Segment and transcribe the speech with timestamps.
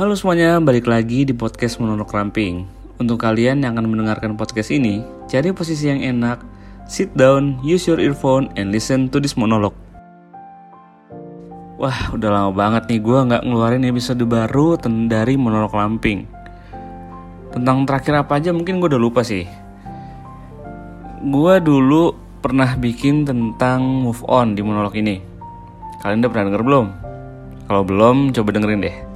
[0.00, 2.64] Halo semuanya, balik lagi di podcast Monolog Ramping.
[2.96, 6.40] Untuk kalian yang akan mendengarkan podcast ini, cari posisi yang enak,
[6.88, 9.76] sit down, use your earphone, and listen to this monologue.
[11.76, 16.24] Wah, udah lama banget nih gue nggak ngeluarin episode baru dari Monolog Ramping.
[17.52, 19.44] Tentang terakhir apa aja mungkin gue udah lupa sih.
[21.28, 25.20] Gue dulu pernah bikin tentang move on di monolog ini.
[26.00, 26.86] Kalian udah pernah denger belum?
[27.68, 29.09] Kalau belum, coba dengerin deh.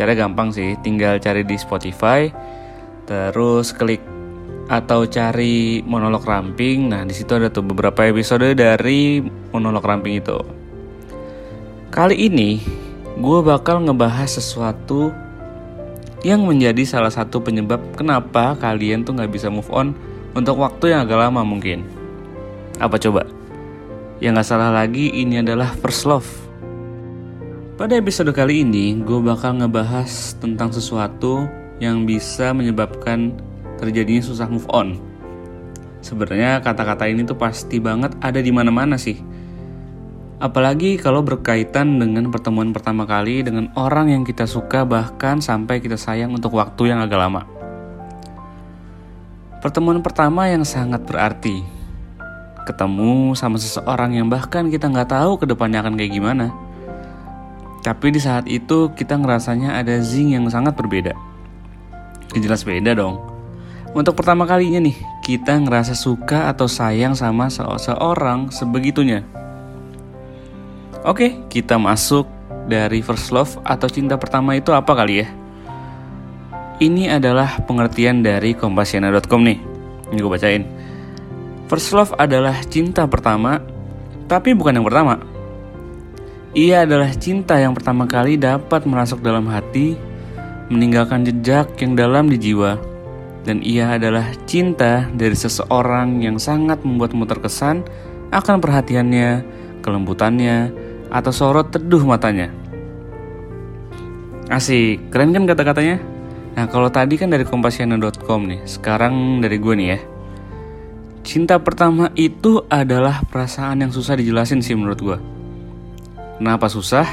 [0.00, 2.32] Cara gampang sih, tinggal cari di Spotify,
[3.04, 4.00] terus klik
[4.72, 6.88] atau cari monolog ramping.
[6.88, 9.20] Nah, di situ ada tuh beberapa episode dari
[9.52, 10.40] monolog ramping itu.
[11.92, 12.64] Kali ini,
[13.20, 15.12] gue bakal ngebahas sesuatu
[16.24, 19.92] yang menjadi salah satu penyebab kenapa kalian tuh nggak bisa move on
[20.32, 21.84] untuk waktu yang agak lama mungkin.
[22.80, 23.28] Apa coba?
[24.16, 26.49] Yang gak salah lagi ini adalah first love.
[27.80, 31.48] Pada episode kali ini, gue bakal ngebahas tentang sesuatu
[31.80, 33.40] yang bisa menyebabkan
[33.80, 35.00] terjadinya susah move on.
[36.04, 39.16] Sebenarnya kata-kata ini tuh pasti banget ada di mana-mana sih.
[40.44, 45.96] Apalagi kalau berkaitan dengan pertemuan pertama kali dengan orang yang kita suka bahkan sampai kita
[45.96, 47.48] sayang untuk waktu yang agak lama.
[49.64, 51.64] Pertemuan pertama yang sangat berarti.
[52.68, 56.68] Ketemu sama seseorang yang bahkan kita nggak tahu ke depannya akan kayak gimana
[57.80, 61.16] tapi di saat itu kita ngerasanya ada zing yang sangat berbeda.
[62.36, 63.16] Jelas beda dong.
[63.90, 64.94] Untuk pertama kalinya nih,
[65.24, 69.26] kita ngerasa suka atau sayang sama seseorang sebegitunya.
[71.02, 72.28] Oke, kita masuk
[72.70, 75.28] dari first love atau cinta pertama itu apa kali ya?
[76.80, 79.58] Ini adalah pengertian dari kompasiana.com nih.
[80.12, 80.64] Ini gue bacain.
[81.66, 83.58] First love adalah cinta pertama,
[84.30, 85.29] tapi bukan yang pertama
[86.50, 89.94] ia adalah cinta yang pertama kali dapat merasuk dalam hati,
[90.66, 92.74] meninggalkan jejak yang dalam di jiwa.
[93.46, 97.86] Dan ia adalah cinta dari seseorang yang sangat membuatmu terkesan
[98.34, 99.46] akan perhatiannya,
[99.80, 100.74] kelembutannya,
[101.08, 102.52] atau sorot teduh matanya.
[104.50, 106.02] Asik, keren kan kata-katanya?
[106.58, 109.98] Nah kalau tadi kan dari kompasiana.com nih, sekarang dari gue nih ya.
[111.22, 115.39] Cinta pertama itu adalah perasaan yang susah dijelasin sih menurut gue
[116.40, 117.04] Kenapa susah?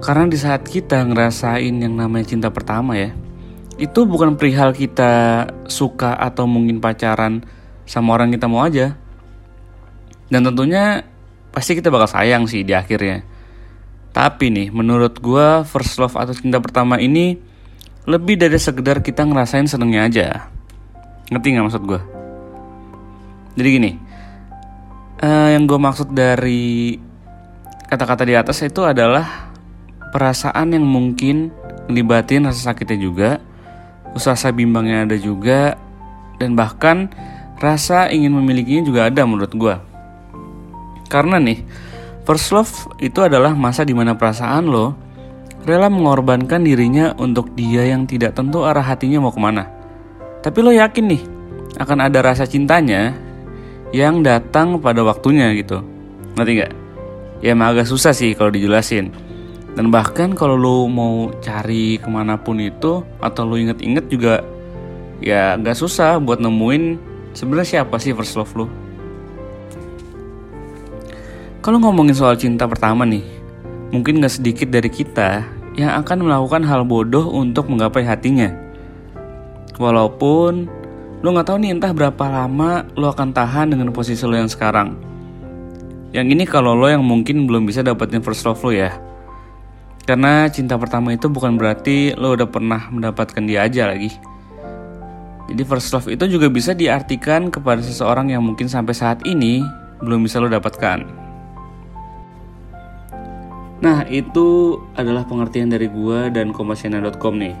[0.00, 3.12] Karena di saat kita ngerasain yang namanya cinta pertama ya,
[3.76, 7.44] itu bukan perihal kita suka atau mungkin pacaran
[7.84, 8.96] sama orang kita mau aja.
[10.32, 11.04] Dan tentunya
[11.52, 13.20] pasti kita bakal sayang sih di akhirnya.
[14.16, 17.36] Tapi nih, menurut gue first love atau cinta pertama ini
[18.08, 20.26] lebih dari sekedar kita ngerasain senengnya aja.
[21.28, 22.00] Ngerti gak maksud gue?
[23.60, 23.92] Jadi gini,
[25.20, 26.96] uh, yang gue maksud dari
[27.90, 29.50] kata-kata di atas itu adalah
[30.14, 31.50] perasaan yang mungkin
[31.90, 33.30] ngelibatin rasa sakitnya juga,
[34.14, 35.74] usaha bimbangnya ada juga,
[36.38, 37.10] dan bahkan
[37.58, 39.74] rasa ingin memilikinya juga ada menurut gue.
[41.10, 41.66] Karena nih,
[42.22, 42.70] first love
[43.02, 44.94] itu adalah masa di mana perasaan lo
[45.66, 49.66] rela mengorbankan dirinya untuk dia yang tidak tentu arah hatinya mau ke mana.
[50.40, 51.22] Tapi lo yakin nih,
[51.76, 53.12] akan ada rasa cintanya
[53.90, 55.82] yang datang pada waktunya gitu.
[56.38, 56.79] Ngerti gak?
[57.40, 59.12] Ya emang agak susah sih kalau dijelasin.
[59.74, 64.42] Dan bahkan kalau lo mau cari ke mana pun itu atau lo inget-inget juga
[65.22, 66.98] ya gak susah buat nemuin
[67.36, 68.66] sebenarnya siapa sih first love lo
[71.60, 73.22] kalau ngomongin soal cinta pertama nih
[73.92, 75.44] mungkin gak sedikit dari kita
[75.78, 78.50] yang akan melakukan hal bodoh untuk menggapai hatinya.
[79.78, 80.66] Walaupun
[81.20, 84.96] lo nggak tahu nih entah berapa lama lo akan tahan dengan posisi lo yang sekarang
[86.10, 88.98] yang ini kalau lo yang mungkin belum bisa dapetin first love lo ya.
[90.02, 94.10] Karena cinta pertama itu bukan berarti lo udah pernah mendapatkan dia aja lagi.
[95.50, 99.62] Jadi first love itu juga bisa diartikan kepada seseorang yang mungkin sampai saat ini
[100.02, 101.06] belum bisa lo dapatkan.
[103.80, 107.54] Nah itu adalah pengertian dari gua dan kompasiana.com nih.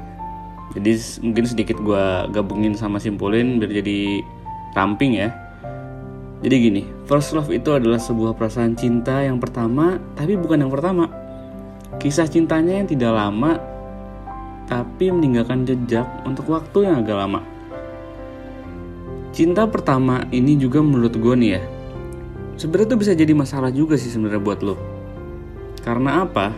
[0.74, 0.92] Jadi
[1.22, 4.22] mungkin sedikit gua gabungin sama simpulin biar jadi
[4.74, 5.30] ramping ya.
[6.40, 11.10] Jadi gini, first love itu adalah sebuah perasaan cinta yang pertama, tapi bukan yang pertama.
[11.98, 13.58] Kisah cintanya yang tidak lama,
[14.70, 17.42] tapi meninggalkan jejak untuk waktu yang agak lama.
[19.34, 21.62] Cinta pertama ini juga menurut gue nih ya,
[22.54, 24.78] sebenarnya itu bisa jadi masalah juga sih sebenarnya buat lo.
[25.82, 26.54] Karena apa?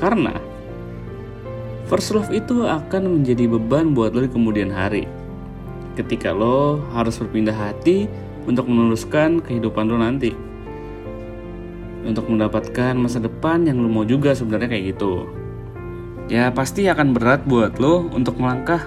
[0.00, 0.32] Karena
[1.92, 5.04] first love itu akan menjadi beban buat lo di kemudian hari.
[5.92, 8.08] Ketika lo harus berpindah hati
[8.48, 10.32] untuk meneruskan kehidupan lo nanti
[12.02, 15.42] untuk mendapatkan masa depan yang lo mau juga sebenarnya kayak gitu
[16.32, 18.86] ya pasti akan berat buat lo untuk melangkah.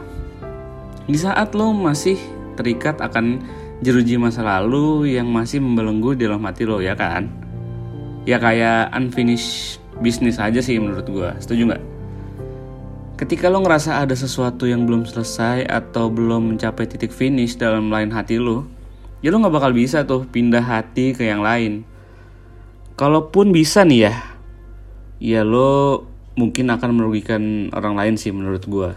[1.05, 2.17] Di saat lo masih
[2.57, 3.43] terikat akan
[3.85, 7.29] jeruji masa lalu yang masih membelenggu di dalam hati lo ya kan?
[8.25, 11.83] Ya kayak unfinished business aja sih menurut gue, setuju nggak?
[13.15, 18.09] Ketika lo ngerasa ada sesuatu yang belum selesai atau belum mencapai titik finish dalam lain
[18.09, 18.65] hati lo,
[19.25, 21.81] ya lo nggak bakal bisa tuh pindah hati ke yang lain.
[22.93, 24.13] Kalaupun bisa nih ya,
[25.17, 26.05] ya lo
[26.37, 28.93] mungkin akan merugikan orang lain sih menurut gue.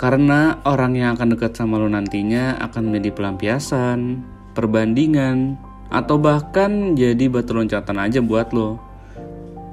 [0.00, 4.24] Karena orang yang akan dekat sama lo nantinya akan menjadi pelampiasan,
[4.56, 5.60] perbandingan,
[5.92, 8.80] atau bahkan jadi batu loncatan aja buat lo.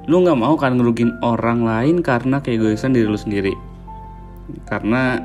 [0.04, 3.56] Lo gak mau kan ngerugin orang lain karena keegoisan diri lo sendiri.
[4.68, 5.16] Karena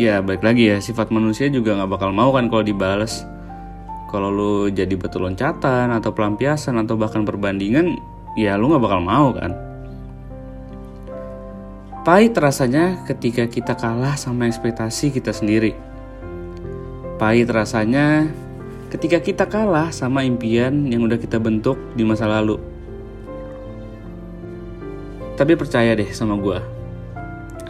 [0.00, 3.28] ya balik lagi ya sifat manusia juga gak bakal mau kan kalau dibales.
[4.08, 8.00] Kalau lo jadi batu loncatan atau pelampiasan atau bahkan perbandingan,
[8.34, 9.52] ya lo gak bakal mau kan.
[12.00, 15.76] Pahit rasanya ketika kita kalah sama ekspektasi kita sendiri.
[17.20, 18.32] Pahit rasanya
[18.88, 22.56] ketika kita kalah sama impian yang udah kita bentuk di masa lalu.
[25.36, 26.79] Tapi percaya deh sama gue,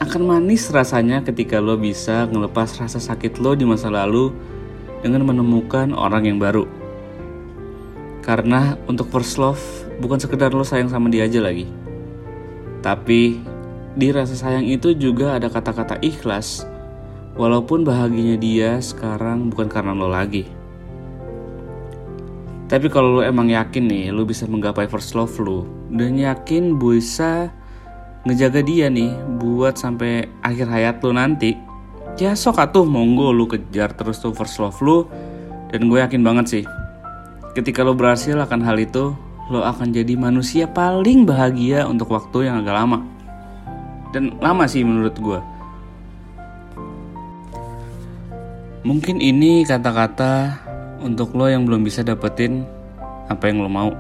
[0.01, 4.33] akan manis rasanya ketika lo bisa ngelepas rasa sakit lo di masa lalu
[5.05, 6.65] dengan menemukan orang yang baru.
[8.25, 9.61] Karena untuk first love
[10.01, 11.69] bukan sekedar lo sayang sama dia aja lagi.
[12.81, 13.45] Tapi
[13.93, 16.65] di rasa sayang itu juga ada kata-kata ikhlas,
[17.37, 20.49] walaupun bahagianya dia sekarang bukan karena lo lagi.
[22.73, 27.53] Tapi kalau lo emang yakin nih, lo bisa menggapai first love lo, dan yakin bisa
[28.29, 31.57] ngejaga dia nih buat sampai akhir hayat lo nanti,
[32.21, 35.09] ya sok atuh monggo lo kejar terus tuh first love lo,
[35.73, 36.65] dan gue yakin banget sih,
[37.57, 39.17] ketika lo berhasil akan hal itu,
[39.49, 42.99] lo akan jadi manusia paling bahagia untuk waktu yang agak lama.
[44.11, 45.41] Dan lama sih menurut gue
[48.81, 50.57] mungkin ini kata-kata
[51.05, 52.65] untuk lo yang belum bisa dapetin
[53.29, 53.93] apa yang lo mau.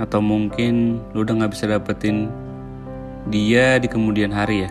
[0.00, 2.26] Atau mungkin lo udah gak bisa dapetin
[3.28, 4.70] dia di kemudian hari ya.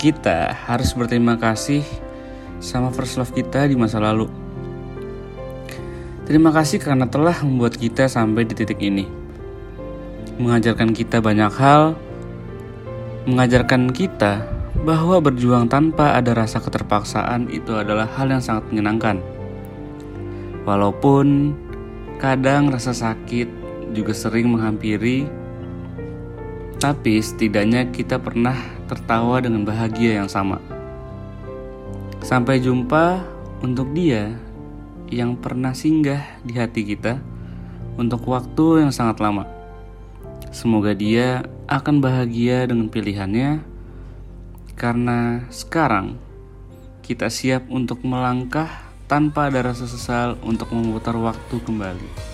[0.00, 1.84] Kita harus berterima kasih
[2.58, 4.30] sama first love kita di masa lalu.
[6.24, 9.04] Terima kasih karena telah membuat kita sampai di titik ini.
[10.40, 11.98] Mengajarkan kita banyak hal
[13.28, 14.48] mengajarkan kita
[14.80, 19.20] bahwa berjuang tanpa ada rasa keterpaksaan itu adalah hal yang sangat menyenangkan.
[20.64, 21.52] Walaupun
[22.16, 23.48] kadang rasa sakit
[23.92, 25.28] juga sering menghampiri,
[26.80, 28.56] tapi setidaknya kita pernah
[28.88, 30.56] tertawa dengan bahagia yang sama.
[32.24, 33.20] Sampai jumpa
[33.60, 34.32] untuk dia
[35.12, 37.20] yang pernah singgah di hati kita
[38.00, 39.44] untuk waktu yang sangat lama.
[40.48, 43.60] Semoga dia akan bahagia dengan pilihannya,
[44.72, 46.16] karena sekarang
[47.04, 52.29] kita siap untuk melangkah tanpa ada rasa sesal untuk memutar waktu kembali.